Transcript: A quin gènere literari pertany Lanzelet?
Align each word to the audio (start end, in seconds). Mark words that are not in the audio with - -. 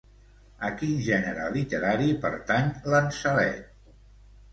A 0.69 0.69
quin 0.77 0.93
gènere 1.07 1.43
literari 1.57 2.07
pertany 2.23 2.71
Lanzelet? 2.95 3.69